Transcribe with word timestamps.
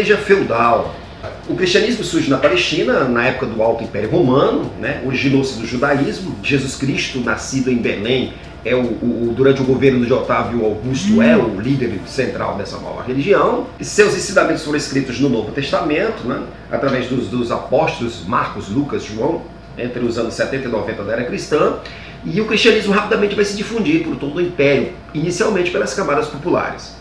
igreja 0.00 0.16
feudal. 0.16 0.94
O 1.48 1.54
cristianismo 1.54 2.02
surge 2.02 2.30
na 2.30 2.38
Palestina, 2.38 3.04
na 3.04 3.26
época 3.26 3.46
do 3.46 3.62
Alto 3.62 3.84
Império 3.84 4.10
Romano, 4.10 4.70
né? 4.80 5.02
originou-se 5.04 5.58
do 5.58 5.66
judaísmo. 5.66 6.34
Jesus 6.42 6.74
Cristo, 6.76 7.20
nascido 7.20 7.70
em 7.70 7.76
Belém, 7.76 8.32
é 8.64 8.74
o, 8.74 8.80
o, 8.80 9.34
durante 9.36 9.60
o 9.60 9.64
governo 9.64 10.06
de 10.06 10.12
Otávio 10.12 10.64
Augusto, 10.64 11.20
é 11.20 11.36
o 11.36 11.60
líder 11.60 12.00
central 12.06 12.56
dessa 12.56 12.78
nova 12.78 13.02
religião. 13.02 13.66
Seus 13.80 14.14
ensinamentos 14.14 14.64
foram 14.64 14.78
escritos 14.78 15.20
no 15.20 15.28
Novo 15.28 15.52
Testamento, 15.52 16.26
né? 16.26 16.42
através 16.70 17.08
dos, 17.08 17.28
dos 17.28 17.52
apóstolos 17.52 18.24
Marcos, 18.26 18.70
Lucas, 18.70 19.04
João, 19.04 19.42
entre 19.76 20.02
os 20.02 20.16
anos 20.18 20.32
70 20.34 20.68
e 20.68 20.70
90 20.70 21.04
da 21.04 21.12
era 21.12 21.24
cristã. 21.24 21.74
E 22.24 22.40
o 22.40 22.46
cristianismo 22.46 22.92
rapidamente 22.94 23.34
vai 23.34 23.44
se 23.44 23.56
difundir 23.56 24.04
por 24.04 24.16
todo 24.16 24.36
o 24.36 24.40
império, 24.40 24.92
inicialmente 25.12 25.70
pelas 25.70 25.92
camadas 25.92 26.28
populares. 26.28 26.99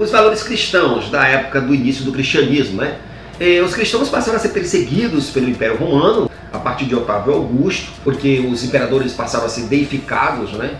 Os 0.00 0.10
valores 0.10 0.42
cristãos 0.42 1.10
da 1.10 1.28
época 1.28 1.60
do 1.60 1.74
início 1.74 2.06
do 2.06 2.10
cristianismo, 2.10 2.80
né? 2.80 2.96
Eh, 3.38 3.60
os 3.60 3.74
cristãos 3.74 4.08
passaram 4.08 4.38
a 4.38 4.40
ser 4.40 4.48
perseguidos 4.48 5.28
pelo 5.28 5.46
Império 5.46 5.76
Romano 5.76 6.30
a 6.50 6.58
partir 6.58 6.86
de 6.86 6.94
Otávio 6.94 7.34
Augusto, 7.34 7.92
porque 8.02 8.40
os 8.50 8.64
imperadores 8.64 9.12
passaram 9.12 9.44
a 9.44 9.48
ser 9.50 9.64
deificados, 9.64 10.52
né? 10.52 10.70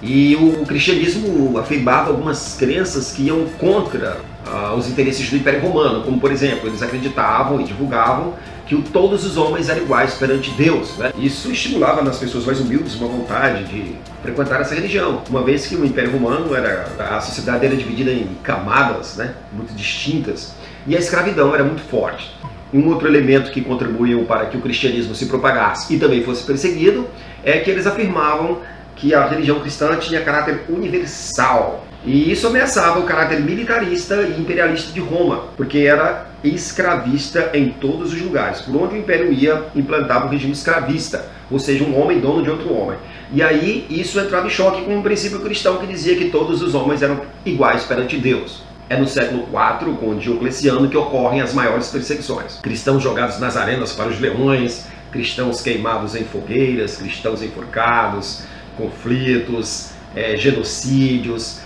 E 0.00 0.34
o 0.36 0.64
cristianismo 0.64 1.58
afirmava 1.58 2.08
algumas 2.08 2.56
crenças 2.58 3.12
que 3.12 3.24
iam 3.24 3.44
contra 3.58 4.22
ah, 4.46 4.74
os 4.74 4.88
interesses 4.88 5.28
do 5.28 5.36
Império 5.36 5.60
Romano, 5.60 6.02
como 6.02 6.18
por 6.18 6.32
exemplo, 6.32 6.66
eles 6.66 6.80
acreditavam 6.82 7.60
e 7.60 7.64
divulgavam 7.64 8.32
que 8.80 8.90
todos 8.90 9.26
os 9.26 9.36
homens 9.36 9.68
eram 9.68 9.82
iguais 9.82 10.14
perante 10.14 10.50
Deus. 10.52 10.96
Né? 10.96 11.12
Isso 11.18 11.50
estimulava 11.50 12.00
nas 12.02 12.18
pessoas 12.18 12.46
mais 12.46 12.60
humildes 12.60 12.94
uma 12.94 13.08
vontade 13.08 13.64
de 13.64 13.96
frequentar 14.22 14.60
essa 14.60 14.74
religião, 14.74 15.22
uma 15.28 15.42
vez 15.42 15.66
que 15.66 15.74
o 15.74 15.84
Império 15.84 16.12
Romano 16.12 16.54
era 16.54 16.86
a 17.10 17.20
sociedade 17.20 17.66
era 17.66 17.76
dividida 17.76 18.10
em 18.10 18.28
camadas, 18.42 19.16
né, 19.16 19.34
muito 19.52 19.74
distintas, 19.74 20.54
e 20.86 20.96
a 20.96 20.98
escravidão 20.98 21.52
era 21.54 21.64
muito 21.64 21.82
forte. 21.82 22.32
Um 22.72 22.88
outro 22.88 23.06
elemento 23.06 23.50
que 23.50 23.60
contribuiu 23.60 24.24
para 24.24 24.46
que 24.46 24.56
o 24.56 24.60
cristianismo 24.60 25.14
se 25.14 25.26
propagasse 25.26 25.94
e 25.94 25.98
também 25.98 26.22
fosse 26.22 26.44
perseguido 26.44 27.06
é 27.44 27.58
que 27.58 27.70
eles 27.70 27.86
afirmavam 27.86 28.60
que 28.96 29.14
a 29.14 29.26
religião 29.26 29.60
cristã 29.60 29.96
tinha 29.96 30.22
caráter 30.22 30.64
universal. 30.68 31.84
E 32.04 32.32
isso 32.32 32.48
ameaçava 32.48 32.98
o 32.98 33.04
caráter 33.04 33.40
militarista 33.40 34.22
e 34.22 34.40
imperialista 34.40 34.92
de 34.92 35.00
Roma, 35.00 35.44
porque 35.56 35.78
era 35.78 36.26
escravista 36.42 37.50
em 37.54 37.68
todos 37.68 38.12
os 38.12 38.20
lugares. 38.20 38.60
Por 38.62 38.76
onde 38.76 38.96
o 38.96 38.98
império 38.98 39.32
ia, 39.32 39.66
implantava 39.74 40.26
um 40.26 40.28
regime 40.28 40.52
escravista, 40.52 41.26
ou 41.50 41.60
seja, 41.60 41.84
um 41.84 42.00
homem 42.00 42.18
dono 42.18 42.42
de 42.42 42.50
outro 42.50 42.72
homem. 42.72 42.98
E 43.32 43.42
aí 43.42 43.86
isso 43.88 44.18
entrava 44.18 44.46
em 44.46 44.50
choque 44.50 44.82
com 44.82 44.96
um 44.96 45.02
princípio 45.02 45.40
cristão 45.40 45.78
que 45.78 45.86
dizia 45.86 46.16
que 46.16 46.30
todos 46.30 46.60
os 46.60 46.74
homens 46.74 47.02
eram 47.02 47.20
iguais 47.46 47.84
perante 47.84 48.18
Deus. 48.18 48.62
É 48.90 48.96
no 48.96 49.06
século 49.06 49.44
IV, 49.44 49.94
com 49.94 50.16
Diocleciano, 50.16 50.88
que 50.88 50.96
ocorrem 50.96 51.40
as 51.40 51.54
maiores 51.54 51.88
perseguições. 51.88 52.58
Cristãos 52.60 53.02
jogados 53.02 53.38
nas 53.38 53.56
arenas 53.56 53.92
para 53.92 54.08
os 54.08 54.20
leões, 54.20 54.86
cristãos 55.10 55.60
queimados 55.60 56.14
em 56.14 56.24
fogueiras, 56.24 56.96
cristãos 56.96 57.42
enforcados, 57.42 58.42
conflitos, 58.76 59.92
é, 60.14 60.36
genocídios. 60.36 61.60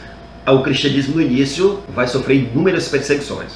O 0.49 0.63
cristianismo 0.63 1.17
no 1.17 1.23
início 1.23 1.83
vai 1.89 2.07
sofrer 2.07 2.37
inúmeras 2.37 2.89
perseguições. 2.89 3.55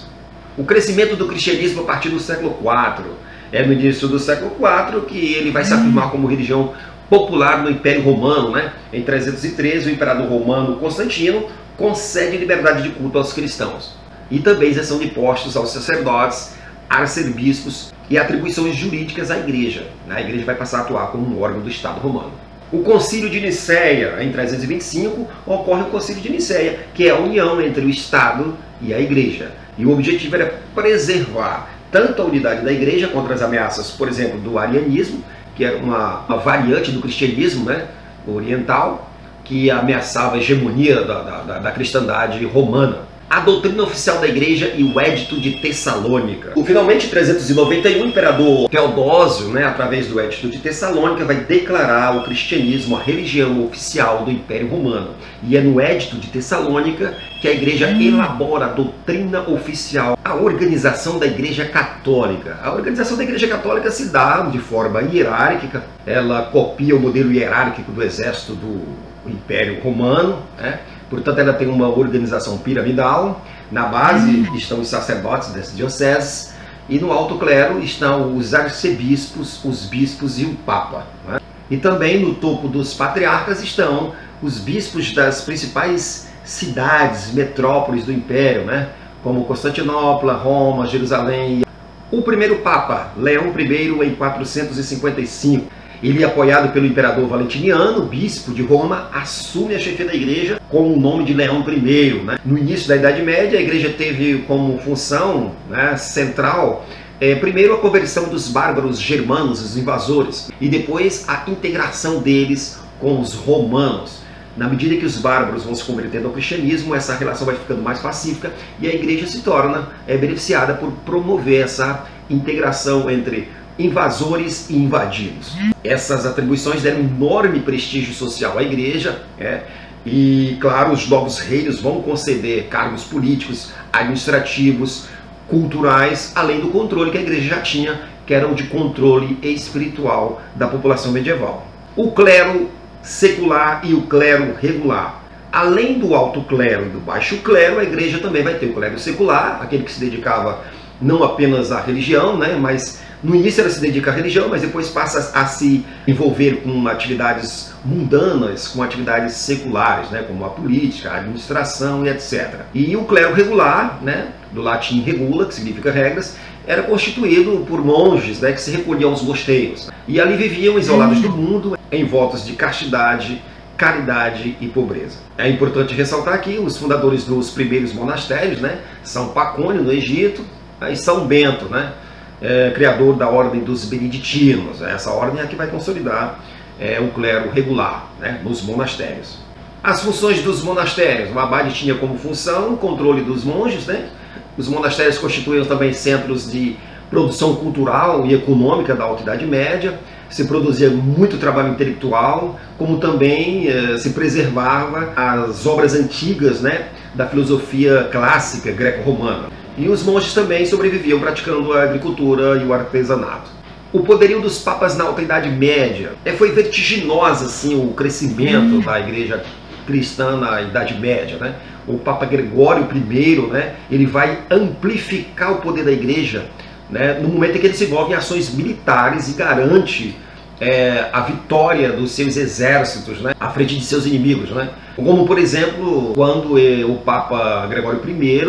O 0.58 0.64
crescimento 0.64 1.14
do 1.14 1.28
cristianismo 1.28 1.82
a 1.82 1.84
partir 1.84 2.08
do 2.08 2.18
século 2.18 2.58
IV 2.60 3.04
é 3.52 3.64
no 3.64 3.72
início 3.72 4.08
do 4.08 4.18
século 4.18 4.56
IV 4.58 5.02
que 5.06 5.34
ele 5.34 5.52
vai 5.52 5.64
se 5.64 5.72
afirmar 5.72 6.10
como 6.10 6.26
religião 6.26 6.74
popular 7.08 7.62
no 7.62 7.70
Império 7.70 8.02
Romano. 8.02 8.50
Né? 8.50 8.72
Em 8.92 9.04
313, 9.04 9.88
o 9.88 9.92
imperador 9.92 10.28
romano 10.28 10.78
Constantino 10.78 11.46
concede 11.76 12.36
liberdade 12.36 12.82
de 12.82 12.88
culto 12.88 13.18
aos 13.18 13.32
cristãos 13.32 13.94
e 14.28 14.40
também 14.40 14.70
isenção 14.70 14.98
de 14.98 15.06
impostos 15.06 15.56
aos 15.56 15.72
sacerdotes, 15.72 16.56
arcebispos 16.88 17.94
e 18.10 18.18
atribuições 18.18 18.74
jurídicas 18.74 19.30
à 19.30 19.38
igreja. 19.38 19.86
A 20.08 20.20
igreja 20.20 20.44
vai 20.44 20.56
passar 20.56 20.78
a 20.78 20.80
atuar 20.80 21.12
como 21.12 21.24
um 21.24 21.40
órgão 21.40 21.60
do 21.60 21.70
Estado 21.70 22.00
romano. 22.00 22.49
O 22.72 22.84
Concílio 22.84 23.28
de 23.28 23.40
Nicéia, 23.40 24.22
em 24.22 24.30
325, 24.30 25.26
ocorre 25.44 25.82
o 25.82 25.86
Concílio 25.86 26.22
de 26.22 26.30
Nicéia, 26.30 26.78
que 26.94 27.08
é 27.08 27.10
a 27.10 27.16
união 27.16 27.60
entre 27.60 27.84
o 27.84 27.90
Estado 27.90 28.56
e 28.80 28.94
a 28.94 29.00
Igreja. 29.00 29.50
E 29.76 29.84
o 29.84 29.90
objetivo 29.90 30.36
era 30.36 30.54
preservar 30.72 31.68
tanto 31.90 32.22
a 32.22 32.24
unidade 32.24 32.64
da 32.64 32.72
Igreja 32.72 33.08
contra 33.08 33.34
as 33.34 33.42
ameaças, 33.42 33.90
por 33.90 34.06
exemplo, 34.06 34.38
do 34.38 34.56
arianismo, 34.56 35.24
que 35.56 35.64
era 35.64 35.78
uma, 35.78 36.20
uma 36.28 36.38
variante 36.38 36.92
do 36.92 37.00
cristianismo 37.00 37.64
né, 37.64 37.88
oriental, 38.24 39.10
que 39.44 39.68
ameaçava 39.68 40.36
a 40.36 40.38
hegemonia 40.38 41.02
da, 41.02 41.22
da, 41.22 41.58
da 41.58 41.72
cristandade 41.72 42.44
romana 42.44 43.09
a 43.30 43.38
doutrina 43.38 43.84
oficial 43.84 44.18
da 44.18 44.26
igreja 44.26 44.74
e 44.76 44.82
o 44.82 45.00
Edito 45.00 45.40
de 45.40 45.52
Tessalônica. 45.60 46.50
O, 46.56 46.64
finalmente, 46.64 47.06
em 47.06 47.10
391, 47.10 48.02
o 48.02 48.06
imperador 48.08 48.68
Teodósio, 48.68 49.50
né, 49.50 49.64
através 49.64 50.08
do 50.08 50.20
Edito 50.20 50.48
de 50.48 50.58
Tessalônica, 50.58 51.24
vai 51.24 51.36
declarar 51.36 52.16
o 52.16 52.24
cristianismo 52.24 52.96
a 52.96 53.00
religião 53.00 53.64
oficial 53.64 54.24
do 54.24 54.32
Império 54.32 54.66
Romano. 54.66 55.10
E 55.44 55.56
é 55.56 55.60
no 55.60 55.80
Edito 55.80 56.16
de 56.16 56.26
Tessalônica 56.26 57.14
que 57.40 57.46
a 57.46 57.52
igreja 57.52 57.88
elabora 57.90 58.66
a 58.66 58.68
doutrina 58.70 59.48
oficial, 59.48 60.18
a 60.24 60.34
organização 60.34 61.16
da 61.16 61.26
igreja 61.26 61.64
católica. 61.66 62.58
A 62.60 62.72
organização 62.72 63.16
da 63.16 63.22
igreja 63.22 63.46
católica 63.46 63.92
se 63.92 64.08
dá 64.08 64.40
de 64.40 64.58
forma 64.58 65.02
hierárquica, 65.02 65.84
ela 66.04 66.42
copia 66.46 66.96
o 66.96 67.00
modelo 67.00 67.32
hierárquico 67.32 67.92
do 67.92 68.02
exército 68.02 68.54
do 68.54 68.82
Império 69.24 69.80
Romano, 69.80 70.42
né? 70.58 70.80
Portanto, 71.10 71.40
ela 71.40 71.52
tem 71.52 71.66
uma 71.66 71.88
organização 71.88 72.56
piramidal. 72.58 73.44
Na 73.70 73.86
base 73.86 74.30
uhum. 74.30 74.54
estão 74.54 74.80
os 74.80 74.88
sacerdotes 74.88 75.52
das 75.52 75.76
dioceses 75.76 76.54
e 76.88 76.98
no 76.98 77.12
alto 77.12 77.36
clero 77.36 77.80
estão 77.80 78.36
os 78.36 78.54
arcebispos, 78.54 79.64
os 79.64 79.86
bispos 79.86 80.38
e 80.38 80.44
o 80.44 80.54
papa. 80.54 81.04
Né? 81.28 81.40
E 81.68 81.76
também 81.76 82.20
no 82.20 82.34
topo 82.34 82.68
dos 82.68 82.94
patriarcas 82.94 83.62
estão 83.62 84.12
os 84.40 84.58
bispos 84.58 85.12
das 85.12 85.42
principais 85.42 86.28
cidades, 86.44 87.32
metrópoles 87.32 88.04
do 88.04 88.12
império, 88.12 88.64
né? 88.64 88.88
como 89.22 89.44
Constantinopla, 89.44 90.34
Roma, 90.34 90.86
Jerusalém. 90.86 91.62
O 92.10 92.22
primeiro 92.22 92.56
papa, 92.56 93.12
Leão 93.16 93.52
I, 93.56 94.06
em 94.06 94.14
455 94.14 95.70
ele, 96.02 96.24
apoiado 96.24 96.72
pelo 96.72 96.86
imperador 96.86 97.26
Valentiniano, 97.28 98.02
bispo 98.02 98.52
de 98.52 98.62
Roma, 98.62 99.08
assume 99.12 99.74
a 99.74 99.78
chefia 99.78 100.06
da 100.06 100.14
igreja 100.14 100.60
com 100.68 100.92
o 100.92 100.98
nome 100.98 101.24
de 101.24 101.34
Leão 101.34 101.64
I. 101.68 102.22
Né? 102.24 102.38
No 102.44 102.56
início 102.56 102.88
da 102.88 102.96
Idade 102.96 103.22
Média, 103.22 103.58
a 103.58 103.62
igreja 103.62 103.90
teve 103.90 104.38
como 104.46 104.78
função 104.78 105.52
né, 105.68 105.96
central 105.96 106.86
é, 107.20 107.34
primeiro 107.34 107.74
a 107.74 107.78
conversão 107.78 108.30
dos 108.30 108.48
bárbaros 108.48 108.98
germanos, 108.98 109.60
os 109.60 109.76
invasores, 109.76 110.50
e 110.58 110.70
depois 110.70 111.28
a 111.28 111.44
integração 111.48 112.20
deles 112.20 112.80
com 112.98 113.20
os 113.20 113.34
romanos. 113.34 114.20
Na 114.56 114.66
medida 114.66 114.96
que 114.96 115.04
os 115.04 115.18
bárbaros 115.18 115.64
vão 115.64 115.74
se 115.74 115.84
convertendo 115.84 116.26
ao 116.28 116.32
cristianismo, 116.32 116.94
essa 116.94 117.14
relação 117.14 117.46
vai 117.46 117.56
ficando 117.56 117.82
mais 117.82 117.98
pacífica 117.98 118.52
e 118.80 118.88
a 118.88 118.94
igreja 118.94 119.26
se 119.26 119.42
torna 119.42 119.88
é, 120.06 120.16
beneficiada 120.16 120.74
por 120.74 120.90
promover 121.04 121.62
essa 121.62 122.06
integração 122.30 123.10
entre 123.10 123.48
invasores 123.84 124.68
e 124.70 124.76
invadidos. 124.76 125.52
Essas 125.82 126.26
atribuições 126.26 126.82
deram 126.82 127.00
enorme 127.00 127.60
prestígio 127.60 128.14
social 128.14 128.58
à 128.58 128.62
igreja, 128.62 129.22
é, 129.38 129.62
e 130.04 130.56
claro, 130.60 130.92
os 130.92 131.08
novos 131.08 131.38
reinos 131.38 131.80
vão 131.80 132.00
conceder 132.02 132.68
cargos 132.68 133.04
políticos, 133.04 133.72
administrativos, 133.92 135.08
culturais, 135.48 136.32
além 136.34 136.60
do 136.60 136.68
controle 136.68 137.10
que 137.10 137.18
a 137.18 137.20
igreja 137.20 137.56
já 137.56 137.60
tinha, 137.60 138.00
que 138.26 138.32
eram 138.32 138.54
de 138.54 138.64
controle 138.64 139.38
espiritual 139.42 140.40
da 140.54 140.68
população 140.68 141.12
medieval. 141.12 141.66
O 141.96 142.12
clero 142.12 142.70
secular 143.02 143.80
e 143.84 143.92
o 143.92 144.02
clero 144.02 144.54
regular. 144.60 145.20
Além 145.52 145.98
do 145.98 146.14
alto 146.14 146.42
clero 146.42 146.86
e 146.86 146.88
do 146.90 147.00
baixo 147.00 147.38
clero, 147.38 147.80
a 147.80 147.82
igreja 147.82 148.18
também 148.18 148.42
vai 148.42 148.54
ter 148.54 148.66
o 148.66 148.72
clero 148.72 148.98
secular, 148.98 149.58
aquele 149.60 149.82
que 149.82 149.90
se 149.90 149.98
dedicava 149.98 150.62
não 151.00 151.22
apenas 151.24 151.72
à 151.72 151.80
religião, 151.80 152.36
né, 152.36 152.56
mas 152.60 153.00
no 153.22 153.34
início 153.34 153.60
ela 153.60 153.70
se 153.70 153.80
dedica 153.80 154.10
à 154.10 154.14
religião, 154.14 154.48
mas 154.48 154.62
depois 154.62 154.88
passa 154.88 155.38
a 155.38 155.44
se 155.46 155.84
envolver 156.06 156.62
com 156.62 156.88
atividades 156.88 157.72
mundanas, 157.84 158.68
com 158.68 158.82
atividades 158.82 159.34
seculares, 159.34 160.10
né, 160.10 160.22
como 160.26 160.44
a 160.44 160.48
política, 160.50 161.10
a 161.10 161.16
administração 161.18 162.04
e 162.04 162.08
etc. 162.08 162.60
E 162.74 162.96
o 162.96 163.04
clero 163.04 163.34
regular, 163.34 164.00
né, 164.02 164.28
do 164.52 164.62
latim 164.62 165.02
regula, 165.02 165.46
que 165.46 165.54
significa 165.54 165.90
regras, 165.90 166.36
era 166.66 166.82
constituído 166.82 167.64
por 167.68 167.84
monges 167.84 168.40
né, 168.40 168.52
que 168.52 168.60
se 168.60 168.70
recolhiam 168.70 169.10
aos 169.10 169.22
mosteiros. 169.22 169.90
E 170.06 170.20
ali 170.20 170.36
viviam 170.36 170.78
isolados 170.78 171.20
do 171.20 171.30
mundo, 171.30 171.78
em 171.90 172.04
votos 172.04 172.44
de 172.46 172.52
castidade, 172.52 173.42
caridade 173.76 174.56
e 174.60 174.68
pobreza. 174.68 175.18
É 175.36 175.48
importante 175.48 175.94
ressaltar 175.94 176.34
aqui 176.34 176.58
os 176.58 176.76
fundadores 176.76 177.24
dos 177.24 177.50
primeiros 177.50 177.92
monastérios, 177.92 178.60
né, 178.60 178.78
São 179.02 179.28
Pacônio 179.28 179.82
no 179.82 179.92
Egito 179.92 180.44
e 180.88 180.96
São 180.96 181.26
Bento, 181.26 181.66
né, 181.66 181.92
é, 182.40 182.70
criador 182.74 183.16
da 183.16 183.28
ordem 183.28 183.62
dos 183.62 183.84
beneditinos. 183.84 184.80
Essa 184.80 185.10
ordem 185.10 185.42
é 185.42 185.46
que 185.46 185.56
vai 185.56 185.66
consolidar 185.66 186.40
é, 186.78 186.98
o 187.00 187.08
clero 187.08 187.50
regular 187.50 188.06
né, 188.18 188.40
nos 188.42 188.62
monastérios. 188.62 189.38
As 189.82 190.02
funções 190.02 190.42
dos 190.42 190.62
monastérios. 190.62 191.34
O 191.34 191.38
abade 191.38 191.74
tinha 191.74 191.94
como 191.94 192.18
função 192.18 192.74
o 192.74 192.76
controle 192.76 193.22
dos 193.22 193.44
monges, 193.44 193.86
né, 193.86 194.08
Os 194.56 194.68
monastérios 194.68 195.18
constituíam 195.18 195.64
também 195.64 195.92
centros 195.92 196.50
de 196.50 196.76
produção 197.10 197.56
cultural 197.56 198.24
e 198.24 198.34
econômica 198.34 198.94
da 198.94 199.04
Alta 199.04 199.22
Idade 199.22 199.44
Média, 199.44 199.98
se 200.30 200.44
produzia 200.44 200.88
muito 200.90 201.38
trabalho 201.38 201.70
intelectual, 201.70 202.58
como 202.78 202.98
também 202.98 203.66
eh, 203.68 203.98
se 203.98 204.10
preservava 204.10 205.12
as 205.16 205.66
obras 205.66 205.92
antigas 205.92 206.60
né, 206.60 206.86
da 207.14 207.26
filosofia 207.26 208.08
clássica 208.12 208.70
greco-romana. 208.70 209.48
E 209.76 209.88
os 209.88 210.02
monges 210.02 210.34
também 210.34 210.66
sobreviviam 210.66 211.20
praticando 211.20 211.72
a 211.72 211.82
agricultura 211.82 212.60
e 212.60 212.66
o 212.66 212.72
artesanato. 212.72 213.50
O 213.92 214.00
poderio 214.00 214.40
dos 214.40 214.58
papas 214.58 214.96
na 214.96 215.04
Alta 215.04 215.20
Idade 215.20 215.48
Média 215.48 216.12
é, 216.24 216.32
foi 216.32 216.52
vertiginoso 216.52 217.44
assim, 217.44 217.74
o 217.74 217.92
crescimento 217.92 218.76
hum. 218.76 218.80
da 218.80 219.00
igreja 219.00 219.42
cristã 219.86 220.36
na 220.36 220.62
Idade 220.62 220.98
Média. 220.98 221.36
Né? 221.38 221.54
O 221.88 221.98
Papa 221.98 222.24
Gregório 222.24 222.86
I 222.94 223.36
né, 223.50 223.74
ele 223.90 224.06
vai 224.06 224.38
amplificar 224.48 225.52
o 225.52 225.56
poder 225.56 225.84
da 225.84 225.90
igreja 225.90 226.46
né, 226.88 227.18
no 227.20 227.28
momento 227.28 227.56
em 227.56 227.60
que 227.60 227.66
ele 227.66 227.74
se 227.74 227.84
envolve 227.84 228.12
em 228.12 228.16
ações 228.16 228.54
militares 228.54 229.28
e 229.28 229.32
garante 229.32 230.16
é, 230.60 231.08
a 231.12 231.20
vitória 231.22 231.92
dos 231.92 232.12
seus 232.12 232.36
exércitos 232.36 233.20
né, 233.20 233.34
à 233.40 233.48
frente 233.50 233.76
de 233.76 233.84
seus 233.84 234.06
inimigos. 234.06 234.50
Né? 234.50 234.68
Como, 234.94 235.26
por 235.26 235.38
exemplo, 235.38 236.12
quando 236.14 236.54
o 236.54 236.96
Papa 236.98 237.66
Gregório 237.66 238.00
I 238.06 238.42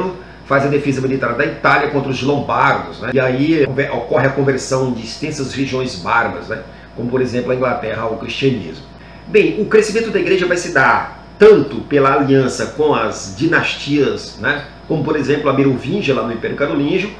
faz 0.51 0.65
a 0.65 0.67
defesa 0.67 0.99
militar 0.99 1.33
da 1.35 1.45
Itália 1.45 1.91
contra 1.91 2.11
os 2.11 2.21
lombardos, 2.21 2.99
né? 2.99 3.11
e 3.13 3.19
aí 3.21 3.63
ocorre 3.93 4.27
a 4.27 4.31
conversão 4.31 4.91
de 4.91 5.01
extensas 5.01 5.53
regiões 5.53 5.95
bárbaras, 5.95 6.49
né? 6.49 6.61
como 6.93 7.09
por 7.09 7.21
exemplo 7.21 7.53
a 7.53 7.55
Inglaterra 7.55 8.01
ao 8.01 8.17
cristianismo. 8.17 8.83
Bem, 9.27 9.61
o 9.61 9.65
crescimento 9.67 10.11
da 10.11 10.19
igreja 10.19 10.45
vai 10.45 10.57
se 10.57 10.73
dar 10.73 11.25
tanto 11.39 11.77
pela 11.83 12.15
aliança 12.15 12.65
com 12.75 12.93
as 12.93 13.33
dinastias, 13.37 14.39
né? 14.41 14.65
como 14.89 15.05
por 15.05 15.15
exemplo 15.15 15.49
a 15.49 15.53
Merovingia 15.53 16.13
lá 16.13 16.23
no 16.23 16.33
Império 16.33 16.57
Carolíngio, 16.57 17.11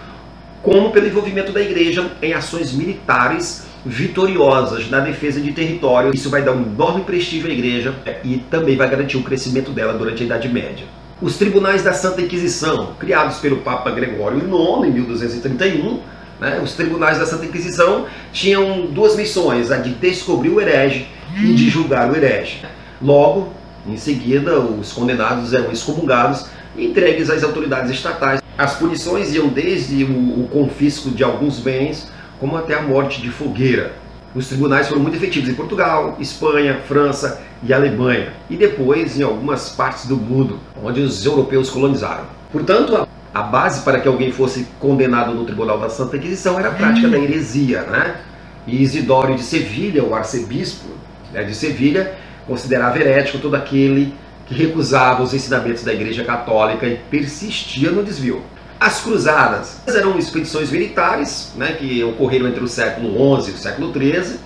como 0.62 0.92
pelo 0.92 1.08
envolvimento 1.08 1.54
da 1.54 1.62
igreja 1.62 2.12
em 2.22 2.34
ações 2.34 2.74
militares 2.74 3.66
vitoriosas 3.86 4.90
na 4.90 5.00
defesa 5.00 5.40
de 5.40 5.54
território. 5.54 6.14
Isso 6.14 6.30
vai 6.30 6.42
dar 6.42 6.52
um 6.52 6.64
enorme 6.64 7.06
prestígio 7.06 7.50
à 7.50 7.54
igreja 7.54 7.96
e 8.26 8.40
também 8.52 8.76
vai 8.76 8.90
garantir 8.90 9.16
o 9.16 9.24
crescimento 9.24 9.72
dela 9.72 9.94
durante 9.94 10.22
a 10.22 10.26
Idade 10.26 10.50
Média. 10.50 10.86
Os 11.22 11.38
tribunais 11.38 11.84
da 11.84 11.94
Santa 11.94 12.22
Inquisição, 12.22 12.96
criados 13.00 13.38
pelo 13.38 13.58
Papa 13.58 13.92
Gregório 13.92 14.40
IX 14.40 14.88
em 14.88 14.92
1231, 14.92 16.00
né, 16.40 16.60
os 16.64 16.74
tribunais 16.74 17.20
da 17.20 17.26
Santa 17.26 17.46
Inquisição 17.46 18.08
tinham 18.34 18.88
duas 18.88 19.16
missões, 19.16 19.72
a 19.72 19.78
de 19.78 19.92
descobrir 19.92 20.50
o 20.50 20.60
herege 20.60 21.08
e 21.38 21.54
de 21.54 21.70
julgar 21.70 22.12
o 22.12 22.16
herege. 22.16 22.66
Logo, 23.02 23.54
em 23.88 23.98
seguida, 23.98 24.60
os 24.60 24.92
condenados 24.92 25.54
eram 25.54 25.72
excomungados 25.72 26.48
e 26.76 26.86
entregues 26.86 27.30
às 27.30 27.44
autoridades 27.44 27.92
estatais 27.92 28.42
as 28.62 28.76
punições 28.76 29.34
iam 29.34 29.48
desde 29.48 30.04
o, 30.04 30.44
o 30.44 30.48
confisco 30.48 31.10
de 31.10 31.24
alguns 31.24 31.58
bens, 31.58 32.12
como 32.40 32.56
até 32.56 32.76
a 32.76 32.82
morte 32.82 33.20
de 33.20 33.32
fogueira. 33.32 33.94
Os 34.34 34.48
tribunais 34.48 34.88
foram 34.88 35.02
muito 35.02 35.18
efetivos 35.18 35.50
em 35.50 35.54
Portugal, 35.54 36.16
Espanha, 36.20 36.80
França 36.88 37.42
e 37.62 37.74
Alemanha, 37.74 38.32
e 38.50 38.56
depois 38.56 39.20
em 39.20 39.24
algumas 39.24 39.70
partes 39.70 40.06
do 40.06 40.16
mundo, 40.16 40.58
onde 40.82 41.02
os 41.02 41.26
europeus 41.26 41.70
colonizaram. 41.70 42.24
Portanto, 42.52 43.08
a 43.34 43.42
base 43.42 43.82
para 43.82 44.00
que 44.00 44.08
alguém 44.08 44.32
fosse 44.32 44.68
condenado 44.80 45.34
no 45.34 45.44
Tribunal 45.44 45.80
da 45.80 45.90
Santa 45.90 46.16
Inquisição 46.16 46.58
era 46.58 46.70
a 46.70 46.72
prática 46.72 47.10
da 47.10 47.18
heresia, 47.18 47.82
né? 47.84 48.22
E 48.66 48.82
Isidório 48.82 49.36
de 49.36 49.44
Sevilha, 49.44 50.04
o 50.04 50.16
arcebispo 50.16 50.88
né, 51.34 51.44
de 51.44 51.54
Sevilha, 51.54 52.14
considerava 52.48 53.00
herético 53.00 53.40
todo 53.40 53.56
aquele 53.56 54.14
que 54.46 54.54
recusava 54.54 55.24
os 55.24 55.34
ensinamentos 55.34 55.84
da 55.84 55.94
Igreja 55.94 56.24
Católica 56.24 56.86
e 56.86 56.96
persistia 57.10 57.92
no 57.92 58.04
desvio. 58.04 58.42
As 58.82 59.00
cruzadas 59.00 59.80
eram 59.88 60.18
expedições 60.18 60.72
militares 60.72 61.52
né, 61.56 61.74
que 61.74 62.04
ocorreram 62.04 62.48
entre 62.48 62.64
o 62.64 62.68
século 62.68 63.40
XI 63.40 63.52
e 63.52 63.54
o 63.54 63.58
século 63.60 63.94
XIII 63.94 64.40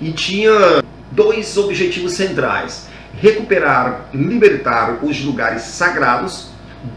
e 0.00 0.12
tinha 0.12 0.82
dois 1.10 1.58
objetivos 1.58 2.14
centrais: 2.14 2.88
recuperar, 3.20 4.06
libertar 4.14 5.00
os 5.02 5.22
lugares 5.22 5.64
sagrados 5.64 6.46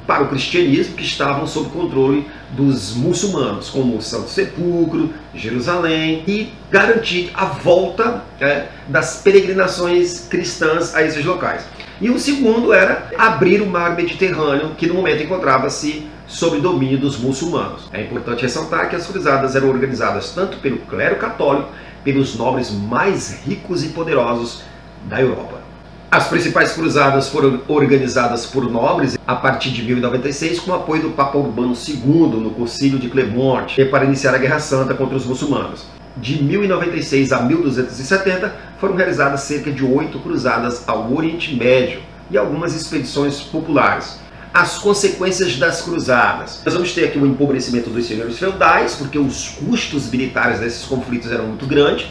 para 0.07 0.23
o 0.23 0.29
cristianismo 0.29 0.95
que 0.95 1.03
estavam 1.03 1.45
sob 1.45 1.69
controle 1.69 2.25
dos 2.51 2.95
muçulmanos, 2.95 3.69
como 3.69 3.97
o 3.97 4.01
Santo 4.01 4.29
Sepulcro, 4.29 5.13
Jerusalém, 5.33 6.23
e 6.25 6.53
garantir 6.71 7.29
a 7.33 7.43
volta 7.43 8.23
é, 8.39 8.67
das 8.87 9.21
peregrinações 9.21 10.29
cristãs 10.29 10.95
a 10.95 11.03
esses 11.03 11.25
locais. 11.25 11.65
E 11.99 12.09
o 12.09 12.17
segundo 12.17 12.71
era 12.71 13.09
abrir 13.17 13.61
o 13.61 13.65
mar 13.65 13.97
Mediterrâneo, 13.97 14.71
que 14.77 14.87
no 14.87 14.93
momento 14.93 15.23
encontrava-se 15.23 16.14
sob 16.27 16.59
domínio 16.59 16.97
dos 16.97 17.17
muçulmanos. 17.17 17.89
É 17.93 18.01
importante 18.01 18.43
ressaltar 18.43 18.89
que 18.89 18.95
as 18.95 19.07
cruzadas 19.07 19.55
eram 19.55 19.69
organizadas 19.69 20.31
tanto 20.31 20.57
pelo 20.57 20.77
clero 20.77 21.17
católico, 21.17 21.69
pelos 22.03 22.35
nobres 22.35 22.71
mais 22.71 23.41
ricos 23.45 23.83
e 23.83 23.89
poderosos 23.89 24.61
da 25.07 25.21
Europa. 25.21 25.65
As 26.11 26.27
principais 26.27 26.71
cruzadas 26.71 27.27
foram 27.27 27.61
organizadas 27.67 28.45
por 28.45 28.69
nobres 28.71 29.17
a 29.27 29.35
partir 29.35 29.71
de 29.71 29.81
1096 29.81 30.59
com 30.59 30.71
o 30.71 30.75
apoio 30.75 31.01
do 31.01 31.09
Papa 31.09 31.37
Urbano 31.37 31.73
II 31.73 32.39
no 32.39 32.51
Concílio 32.51 32.99
de 32.99 33.09
Clemente 33.09 33.83
para 33.85 34.05
iniciar 34.05 34.33
a 34.33 34.37
Guerra 34.37 34.59
Santa 34.59 34.93
contra 34.93 35.17
os 35.17 35.25
muçulmanos. 35.25 35.85
De 36.15 36.41
1096 36.41 37.33
a 37.33 37.41
1270 37.41 38.55
foram 38.79 38.95
realizadas 38.95 39.41
cerca 39.41 39.69
de 39.69 39.83
oito 39.83 40.19
cruzadas 40.19 40.87
ao 40.87 41.11
Oriente 41.11 41.53
Médio 41.53 41.99
e 42.31 42.37
algumas 42.37 42.73
expedições 42.73 43.41
populares. 43.41 44.17
As 44.55 44.77
consequências 44.77 45.57
das 45.57 45.81
cruzadas. 45.81 46.61
Nós 46.63 46.73
vamos 46.73 46.93
ter 46.93 47.03
aqui 47.03 47.17
o 47.17 47.25
empobrecimento 47.25 47.89
dos 47.89 48.05
senhores 48.05 48.39
feudais, 48.39 48.95
porque 48.95 49.19
os 49.19 49.49
custos 49.49 50.09
militares 50.09 50.61
desses 50.61 50.85
conflitos 50.85 51.29
eram 51.29 51.47
muito 51.47 51.67
grandes. 51.67 52.07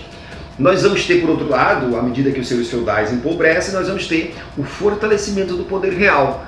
Nós 0.58 0.82
vamos 0.82 1.06
ter, 1.06 1.22
por 1.22 1.30
outro 1.30 1.48
lado, 1.48 1.96
à 1.96 2.02
medida 2.02 2.30
que 2.30 2.40
os 2.40 2.46
senhores 2.46 2.68
feudais 2.68 3.10
empobrecem, 3.10 3.72
nós 3.72 3.88
vamos 3.88 4.06
ter 4.06 4.34
o 4.58 4.62
fortalecimento 4.62 5.56
do 5.56 5.64
poder 5.64 5.94
real. 5.94 6.44